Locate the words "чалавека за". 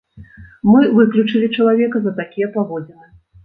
1.59-2.17